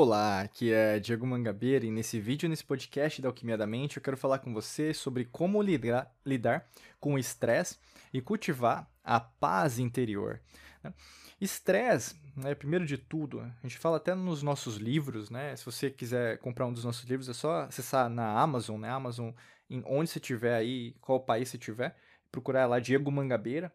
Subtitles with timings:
[0.00, 4.02] Olá, aqui é Diego Mangabeira e nesse vídeo, nesse podcast da Alquimia da Mente, eu
[4.02, 6.68] quero falar com você sobre como lidar, lidar
[7.00, 7.76] com o estresse
[8.14, 10.40] e cultivar a paz interior.
[10.84, 10.94] né?
[11.40, 15.56] Estresse, né, primeiro de tudo, a gente fala até nos nossos livros, né?
[15.56, 18.90] Se você quiser comprar um dos nossos livros, é só acessar na Amazon, né?
[18.90, 19.32] Amazon,
[19.68, 21.96] em onde você estiver aí, qual país você estiver,
[22.30, 23.72] procurar lá Diego Mangabeira.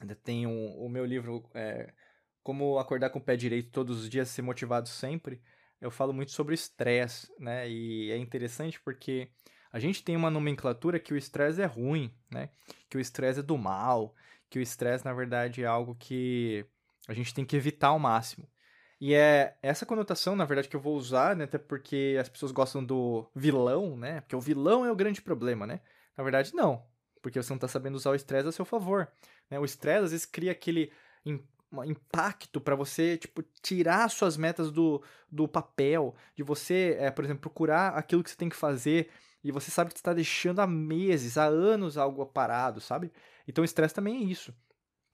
[0.00, 1.92] Ainda tem o, o meu livro é,
[2.42, 5.40] Como Acordar com o Pé Direito Todos os Dias, Ser Motivado Sempre.
[5.80, 7.68] Eu falo muito sobre estresse, né?
[7.68, 9.30] E é interessante porque
[9.72, 12.50] a gente tem uma nomenclatura que o estresse é ruim, né?
[12.88, 14.14] Que o estresse é do mal,
[14.48, 16.66] que o estresse, na verdade, é algo que
[17.08, 18.48] a gente tem que evitar ao máximo.
[19.00, 21.44] E é essa conotação, na verdade, que eu vou usar, né?
[21.44, 24.20] Até porque as pessoas gostam do vilão, né?
[24.20, 25.80] Porque o vilão é o grande problema, né?
[26.16, 26.84] Na verdade, não.
[27.22, 29.10] Porque você não está sabendo usar o estresse a seu favor.
[29.48, 29.58] Né?
[29.58, 30.92] O estresse, às vezes, cria aquele
[31.72, 36.14] um impacto para você, tipo, tirar suas metas do, do papel.
[36.34, 39.10] De você, é, por exemplo, procurar aquilo que você tem que fazer
[39.42, 43.12] e você sabe que você está deixando há meses, há anos algo parado, sabe?
[43.46, 44.54] Então, o estresse também é isso.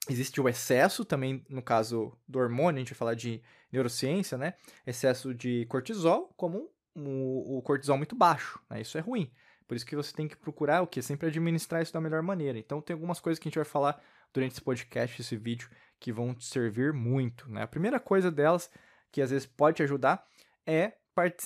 [0.08, 4.54] Existe o excesso, também no caso do hormônio, a gente vai falar de neurociência, né?
[4.86, 8.80] Excesso de cortisol, como um- o cortisol muito baixo, né?
[8.80, 9.30] Isso é ruim.
[9.66, 11.02] Por isso que você tem que procurar o quê?
[11.02, 12.56] Sempre administrar isso da melhor maneira.
[12.58, 14.00] Então, tem algumas coisas que a gente vai falar
[14.36, 17.62] durante esse podcast, esse vídeo, que vão te servir muito, né?
[17.62, 18.70] A primeira coisa delas,
[19.10, 20.26] que às vezes pode te ajudar,
[20.66, 20.92] é,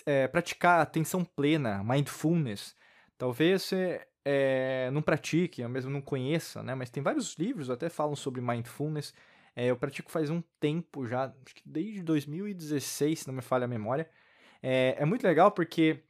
[0.05, 2.75] é, praticar atenção plena, mindfulness.
[3.17, 6.75] Talvez você é, não pratique, ou mesmo não conheça, né?
[6.75, 9.15] Mas tem vários livros até falam sobre mindfulness.
[9.55, 13.67] É, eu pratico faz um tempo já, acho que desde 2016, se não me falha
[13.67, 14.11] a memória.
[14.61, 16.03] É, é muito legal porque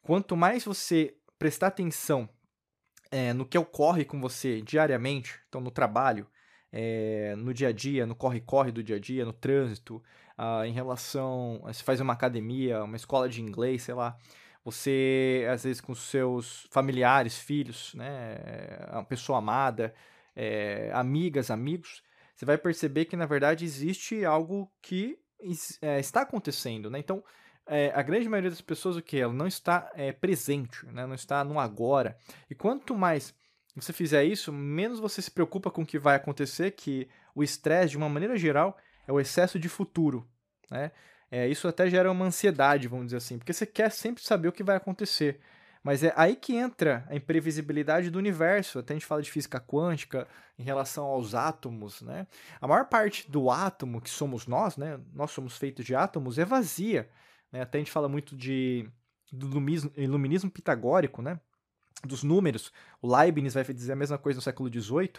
[0.00, 2.28] quanto mais você prestar atenção
[3.12, 6.26] é, no que ocorre com você diariamente, então no trabalho,
[6.72, 10.02] é, no dia a dia, no corre-corre do dia a dia, no trânsito,
[10.36, 11.60] ah, em relação.
[11.64, 14.16] Você faz uma academia, uma escola de inglês, sei lá.
[14.64, 18.38] Você, às vezes, com seus familiares, filhos, né,
[18.90, 19.92] uma pessoa amada,
[20.34, 22.02] é, amigas, amigos,
[22.34, 25.18] você vai perceber que, na verdade, existe algo que
[25.98, 27.00] está acontecendo, né?
[27.00, 27.22] Então,
[27.66, 29.18] é, a grande maioria das pessoas, o que?
[29.18, 31.06] Ela não está é, presente, né?
[31.06, 32.16] não está no agora.
[32.50, 33.34] E quanto mais
[33.74, 37.92] você fizer isso, menos você se preocupa com o que vai acontecer, que o estresse,
[37.92, 40.28] de uma maneira geral, é o excesso de futuro,
[40.70, 40.92] né?
[41.30, 44.52] É, isso até gera uma ansiedade, vamos dizer assim, porque você quer sempre saber o
[44.52, 45.40] que vai acontecer.
[45.82, 48.78] Mas é aí que entra a imprevisibilidade do universo.
[48.78, 52.26] Até a gente fala de física quântica em relação aos átomos, né?
[52.60, 55.00] A maior parte do átomo que somos nós, né?
[55.12, 57.08] Nós somos feitos de átomos, é vazia.
[57.52, 57.60] Né?
[57.60, 58.88] Até a gente fala muito de
[59.32, 61.40] do iluminismo, iluminismo pitagórico, né?
[62.04, 62.72] Dos números.
[63.00, 65.12] O Leibniz vai dizer a mesma coisa no século XVIII.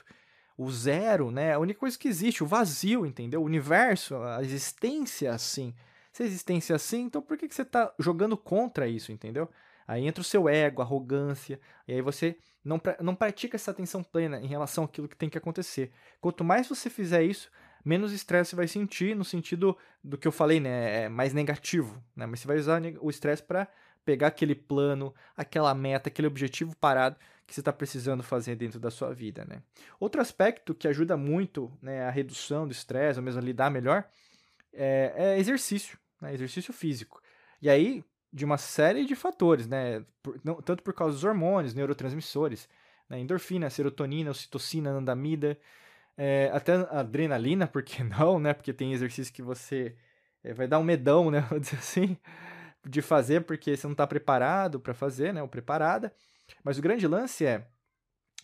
[0.58, 1.54] O zero, né?
[1.54, 3.42] A única coisa que existe, o vazio, entendeu?
[3.42, 5.74] O universo, a existência é assim.
[6.12, 9.50] Se a existência é assim, então por que, que você está jogando contra isso, entendeu?
[9.88, 14.04] Aí entra o seu ego, a arrogância, e aí você não, não pratica essa atenção
[14.04, 15.92] plena em relação àquilo que tem que acontecer.
[16.22, 17.50] Quanto mais você fizer isso,
[17.84, 21.04] menos estresse vai sentir, no sentido do que eu falei, né?
[21.04, 22.26] É mais negativo, né?
[22.26, 23.68] Mas você vai usar o estresse para
[24.06, 28.90] pegar aquele plano, aquela meta, aquele objetivo parado que você está precisando fazer dentro da
[28.90, 29.62] sua vida, né?
[30.00, 34.06] Outro aspecto que ajuda muito né, a redução do estresse, ou mesmo a lidar melhor,
[34.74, 36.34] é, é exercício, né?
[36.34, 37.22] exercício físico.
[37.62, 40.04] E aí, de uma série de fatores, né?
[40.22, 42.68] Por- não- tanto por causa dos hormônios, neurotransmissores,
[43.10, 43.20] né?
[43.20, 45.58] endorfina, serotonina, ocitocina, anandamida,
[46.18, 48.54] é, até adrenalina, por que não, né?
[48.54, 49.96] Porque tem exercício que você
[50.44, 51.42] é, vai dar um medão, né?
[51.50, 52.18] Vou dizer assim,
[52.86, 55.42] de fazer porque você não está preparado para fazer, né?
[55.42, 56.14] Ou preparada.
[56.64, 57.68] Mas o grande lance é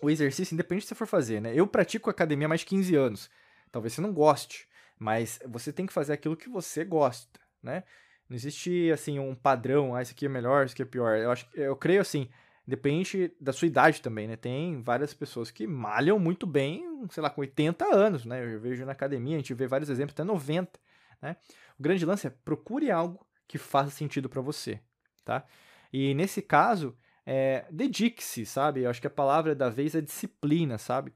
[0.02, 1.52] o exercício, independente se você for fazer, né?
[1.53, 3.30] Eu pratico academia há mais de 15 anos.
[3.72, 7.84] Talvez você não goste, mas você tem que fazer aquilo que você gosta, né?
[8.28, 11.18] Não existe, assim, um padrão, ah, isso aqui é melhor, isso aqui é pior.
[11.18, 12.30] Eu, acho, eu creio, assim,
[12.69, 14.35] independente da sua idade também, né?
[14.35, 18.44] Tem várias pessoas que malham muito bem, sei lá, com 80 anos, né?
[18.54, 20.80] Eu vejo na academia, a gente vê vários exemplos, até 90,
[21.21, 21.36] né?
[21.77, 24.80] O grande lance é procure algo que faça sentido para você,
[25.25, 25.44] tá?
[25.92, 26.95] E nesse caso,
[27.25, 28.81] é, dedique-se, sabe?
[28.81, 31.12] Eu acho que a palavra da vez é disciplina, sabe?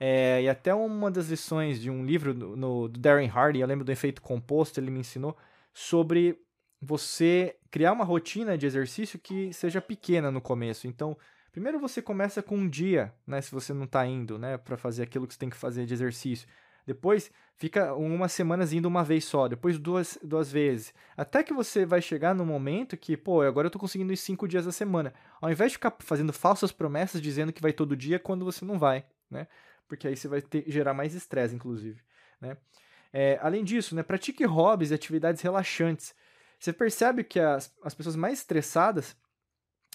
[0.00, 3.66] É, e até uma das lições de um livro no, no- do Darren Hardy, eu
[3.66, 5.36] lembro do efeito composto, ele me ensinou
[5.72, 6.38] sobre
[6.84, 10.86] você criar uma rotina de exercício que seja pequena no começo.
[10.86, 11.16] Então,
[11.50, 15.02] primeiro você começa com um dia, né, se você não está indo, né, para fazer
[15.02, 16.46] aquilo que você tem que fazer de exercício.
[16.86, 20.92] Depois fica umas semanas indo uma vez só, depois duas, duas vezes.
[21.16, 24.46] Até que você vai chegar no momento que, pô, agora eu tô conseguindo ir cinco
[24.46, 25.14] dias da semana.
[25.40, 28.78] Ao invés de ficar fazendo falsas promessas dizendo que vai todo dia quando você não
[28.78, 29.46] vai, né?
[29.88, 32.00] Porque aí você vai ter, gerar mais estresse, inclusive,
[32.40, 32.56] né?
[33.12, 36.14] É, além disso, né, pratique hobbies e atividades relaxantes.
[36.64, 39.14] Você percebe que as, as pessoas mais estressadas,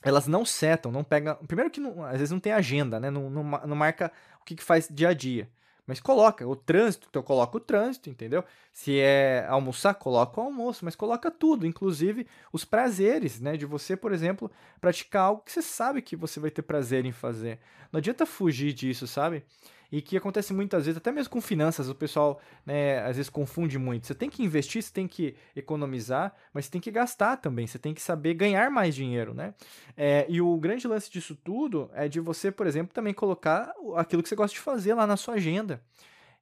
[0.03, 1.35] elas não setam, não pegam.
[1.47, 3.09] Primeiro que não, às vezes não tem agenda, né?
[3.09, 5.49] Não, não, não marca o que, que faz dia a dia.
[5.87, 8.43] Mas coloca o trânsito, então coloca o trânsito, entendeu?
[8.71, 13.57] Se é almoçar, coloca o almoço, mas coloca tudo, inclusive os prazeres, né?
[13.57, 17.11] De você, por exemplo, praticar algo que você sabe que você vai ter prazer em
[17.11, 17.59] fazer.
[17.91, 19.43] Não adianta fugir disso, sabe?
[19.91, 23.77] E que acontece muitas vezes, até mesmo com finanças, o pessoal né, às vezes confunde
[23.79, 24.05] muito.
[24.05, 27.79] Você tem que investir, você tem que economizar, mas você tem que gastar também, você
[27.79, 29.53] tem que saber ganhar mais dinheiro, né?
[29.97, 34.21] É, e o grande lance disso tudo é de você, por exemplo, também colocar aquilo
[34.21, 35.81] que você gosta de fazer lá na sua agenda.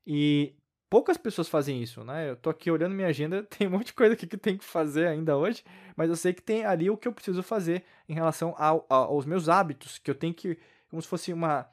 [0.05, 0.53] E
[0.89, 2.29] poucas pessoas fazem isso, né?
[2.29, 4.65] Eu tô aqui olhando minha agenda, tem um monte de coisa aqui que tem que
[4.65, 5.63] fazer ainda hoje,
[5.95, 9.25] mas eu sei que tem ali o que eu preciso fazer em relação ao, aos
[9.25, 10.57] meus hábitos, que eu tenho que,
[10.89, 11.67] como se fosse uma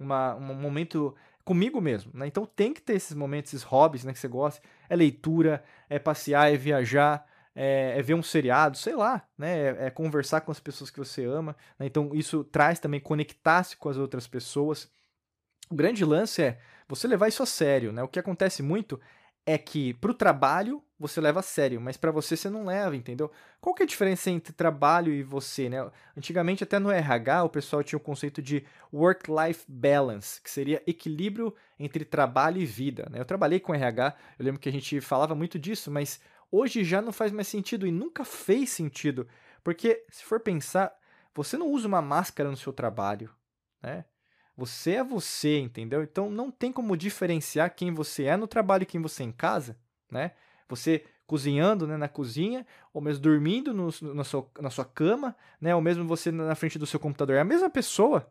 [0.00, 1.14] uma, um momento
[1.44, 2.26] comigo mesmo, né?
[2.26, 4.62] Então tem que ter esses momentos, esses hobbies, né, que você gosta.
[4.88, 9.58] É leitura, é passear, é viajar, é, é ver um seriado, sei lá, né?
[9.58, 11.56] É, é, conversar com as pessoas que você ama.
[11.78, 11.86] Né?
[11.86, 14.90] Então isso traz também conectar-se com as outras pessoas.
[15.68, 16.58] O grande lance é
[16.88, 18.02] você levar isso a sério, né?
[18.02, 19.00] O que acontece muito
[19.46, 22.94] é que para o trabalho você leva a sério, mas para você você não leva,
[22.94, 23.32] entendeu?
[23.58, 25.90] Qual que é a diferença entre trabalho e você, né?
[26.14, 31.54] Antigamente até no RH o pessoal tinha o conceito de work-life balance, que seria equilíbrio
[31.78, 33.18] entre trabalho e vida, né?
[33.18, 36.20] Eu trabalhei com RH, eu lembro que a gente falava muito disso, mas
[36.52, 39.26] hoje já não faz mais sentido e nunca fez sentido,
[39.64, 40.94] porque se for pensar,
[41.34, 43.30] você não usa uma máscara no seu trabalho,
[43.82, 44.04] né?
[44.54, 46.02] Você é você, entendeu?
[46.02, 49.32] Então não tem como diferenciar quem você é no trabalho e quem você é em
[49.32, 49.78] casa,
[50.10, 50.32] né?
[50.70, 55.72] Você cozinhando né, na cozinha, ou mesmo dormindo no, na, sua, na sua cama, né,
[55.72, 57.36] ou mesmo você na frente do seu computador.
[57.36, 58.28] É a mesma pessoa.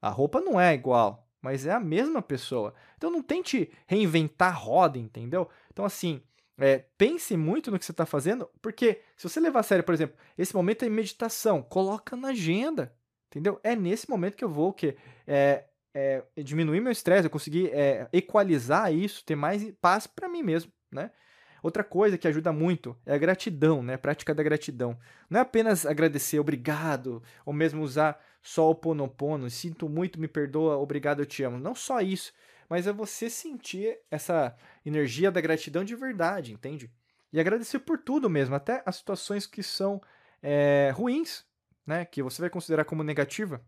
[0.00, 2.72] A roupa não é igual, mas é a mesma pessoa.
[2.96, 5.46] Então não tente reinventar a roda, entendeu?
[5.70, 6.22] Então, assim,
[6.58, 9.92] é, pense muito no que você está fazendo, porque se você levar a sério, por
[9.92, 12.94] exemplo, esse momento é meditação, coloca na agenda,
[13.30, 13.60] entendeu?
[13.62, 18.08] É nesse momento que eu vou que é, é, diminuir meu estresse, eu conseguir é,
[18.10, 21.10] equalizar isso, ter mais paz para mim mesmo, né?
[21.66, 23.94] Outra coisa que ajuda muito é a gratidão, né?
[23.94, 24.96] A prática da gratidão.
[25.28, 30.76] Não é apenas agradecer, obrigado, ou mesmo usar só o ponopono, sinto muito, me perdoa,
[30.76, 31.58] obrigado, eu te amo.
[31.58, 32.32] Não só isso,
[32.68, 36.88] mas é você sentir essa energia da gratidão de verdade, entende?
[37.32, 40.00] E agradecer por tudo mesmo, até as situações que são
[40.40, 41.44] é, ruins,
[41.84, 42.04] né?
[42.04, 43.60] Que você vai considerar como negativa.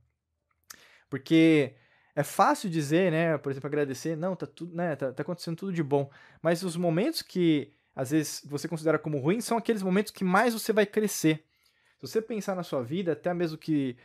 [1.10, 1.74] Porque
[2.14, 3.36] é fácil dizer, né?
[3.38, 4.94] Por exemplo, agradecer, não, tá tudo, né?
[4.94, 6.08] Tá, tá acontecendo tudo de bom.
[6.40, 10.54] Mas os momentos que às vezes você considera como ruim, são aqueles momentos que mais
[10.54, 11.44] você vai crescer.
[11.98, 13.96] Se você pensar na sua vida, até mesmo que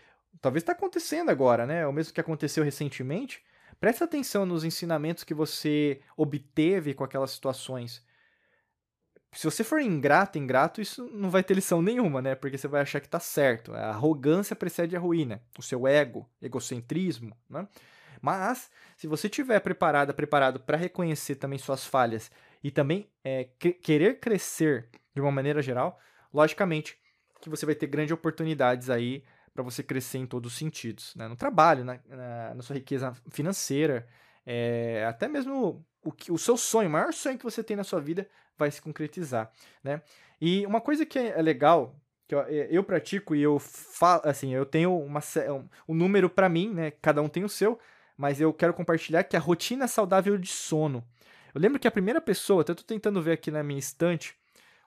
[0.42, 1.86] talvez está acontecendo agora, né?
[1.86, 3.44] Ou mesmo que aconteceu recentemente,
[3.80, 8.04] preste atenção nos ensinamentos que você obteve com aquelas situações.
[9.32, 12.34] Se você for ingrato, ingrato, isso não vai ter lição nenhuma, né?
[12.34, 13.76] Porque você vai achar que está certo.
[13.76, 17.68] A arrogância precede a ruína, o seu ego, egocentrismo, né?
[18.20, 22.32] Mas, se você estiver preparada, preparado para reconhecer também suas falhas
[22.64, 26.00] e também é, que, querer crescer de uma maneira geral,
[26.34, 26.98] logicamente
[27.42, 29.24] que você vai ter grandes oportunidades aí
[29.54, 31.28] para você crescer em todos os sentidos, né?
[31.28, 34.08] no trabalho, na, na, na sua riqueza financeira,
[34.46, 37.84] é, até mesmo o, que, o seu sonho, o maior sonho que você tem na
[37.84, 39.52] sua vida vai se concretizar,
[39.84, 40.02] né?
[40.40, 41.96] E uma coisa que é legal
[42.28, 46.30] que eu, é, eu pratico e eu falo, assim, eu tenho uma, um, um número
[46.30, 46.92] para mim, né?
[47.02, 47.80] Cada um tem o seu,
[48.18, 51.04] mas eu quero compartilhar que é a rotina saudável de sono.
[51.54, 54.36] Eu lembro que a primeira pessoa, até estou tentando ver aqui na minha estante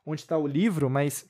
[0.05, 1.29] onde está o livro, mas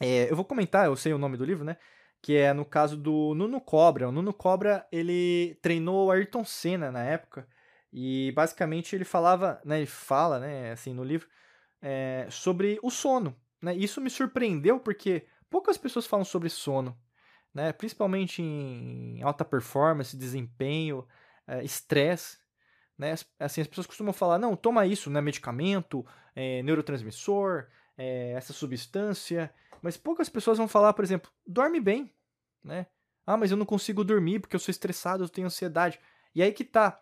[0.00, 1.76] é, eu vou comentar, eu sei o nome do livro, né?
[2.22, 4.08] Que é no caso do Nuno Cobra.
[4.08, 7.46] O Nuno Cobra, ele treinou o Ayrton Senna na época,
[7.92, 11.28] e basicamente ele falava, né, ele fala, né, assim, no livro,
[11.82, 13.36] é, sobre o sono.
[13.60, 13.74] Né?
[13.74, 16.96] Isso me surpreendeu porque poucas pessoas falam sobre sono,
[17.52, 17.72] né?
[17.72, 21.06] principalmente em alta performance, desempenho,
[21.46, 22.38] é, estresse.
[23.00, 23.14] Né?
[23.38, 25.22] Assim, as pessoas costumam falar, não, toma isso, né?
[25.22, 26.04] medicamento,
[26.36, 27.66] é, neurotransmissor,
[27.96, 32.12] é, essa substância, mas poucas pessoas vão falar, por exemplo, dorme bem,
[32.62, 32.86] né?
[33.26, 35.98] Ah, mas eu não consigo dormir porque eu sou estressado, eu tenho ansiedade.
[36.34, 37.00] E aí que tá.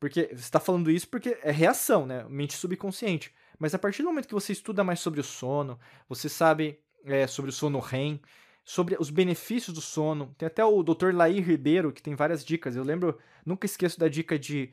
[0.00, 2.24] Porque você está falando isso porque é reação, né?
[2.28, 3.32] Mente subconsciente.
[3.56, 7.28] Mas a partir do momento que você estuda mais sobre o sono, você sabe é,
[7.28, 8.20] sobre o sono REM,
[8.64, 10.34] sobre os benefícios do sono.
[10.36, 11.14] Tem até o Dr.
[11.14, 12.74] Laí Ribeiro, que tem várias dicas.
[12.74, 14.72] Eu lembro, nunca esqueço da dica de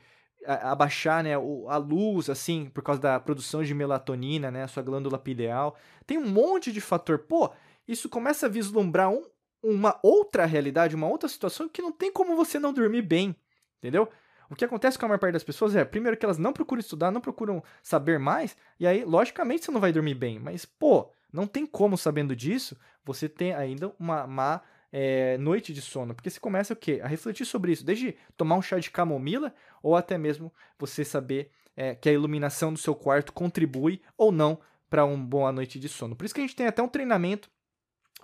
[0.54, 5.18] abaixar né, a luz, assim, por causa da produção de melatonina, né, a sua glândula
[5.18, 5.76] pineal.
[6.06, 7.18] Tem um monte de fator.
[7.18, 7.50] Pô,
[7.86, 9.24] isso começa a vislumbrar um,
[9.62, 13.36] uma outra realidade, uma outra situação que não tem como você não dormir bem,
[13.78, 14.08] entendeu?
[14.50, 16.80] O que acontece com a maior parte das pessoas é, primeiro, que elas não procuram
[16.80, 20.38] estudar, não procuram saber mais, e aí, logicamente, você não vai dormir bem.
[20.38, 25.80] Mas, pô, Não tem como, sabendo disso, você ter ainda uma má é, noite de
[25.80, 26.14] sono.
[26.14, 27.00] Porque você começa o quê?
[27.02, 27.84] A refletir sobre isso.
[27.84, 32.72] Desde tomar um chá de camomila ou até mesmo você saber é, que a iluminação
[32.72, 36.16] do seu quarto contribui ou não para uma boa noite de sono.
[36.16, 37.50] Por isso que a gente tem até um treinamento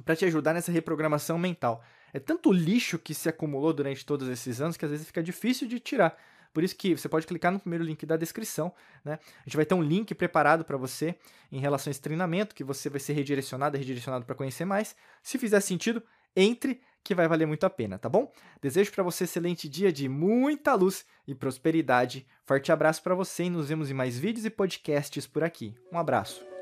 [0.04, 1.84] para te ajudar nessa reprogramação mental.
[2.12, 5.68] É tanto lixo que se acumulou durante todos esses anos que às vezes fica difícil
[5.68, 6.16] de tirar.
[6.52, 8.72] Por isso que você pode clicar no primeiro link da descrição,
[9.04, 9.18] né?
[9.40, 11.16] A gente vai ter um link preparado para você
[11.50, 14.94] em relação a esse treinamento, que você vai ser redirecionado, redirecionado para conhecer mais.
[15.20, 16.00] Se fizer sentido,
[16.36, 18.32] entre que vai valer muito a pena, tá bom?
[18.62, 22.26] Desejo para você excelente dia de muita luz e prosperidade.
[22.44, 25.74] Forte abraço para você e nos vemos em mais vídeos e podcasts por aqui.
[25.92, 26.53] Um abraço.